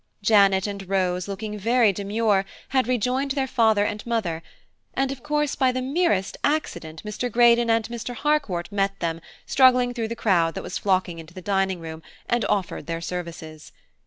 Janet 0.23 0.65
and 0.65 0.89
Rose, 0.89 1.27
looking 1.27 1.59
very 1.59 1.93
demure, 1.93 2.43
had 2.69 2.87
rejoined 2.87 3.29
their 3.33 3.45
father 3.45 3.85
and 3.85 4.03
mother; 4.03 4.41
and 4.95 5.11
of 5.11 5.21
course, 5.21 5.53
by 5.53 5.71
the 5.71 5.79
merest 5.79 6.37
accident, 6.43 7.03
Mr. 7.05 7.31
Greydon 7.31 7.69
and 7.69 7.87
Mr. 7.87 8.15
Harcourt 8.15 8.71
met 8.71 8.99
them 8.99 9.21
struggling 9.45 9.93
through 9.93 10.07
the 10.07 10.15
crowd 10.15 10.55
that 10.55 10.63
was 10.63 10.79
flocking 10.79 11.19
into 11.19 11.35
the 11.35 11.39
dining 11.43 11.79
room, 11.79 12.01
and 12.27 12.43
offered 12.45 12.87
their 12.87 12.99
services. 12.99 13.71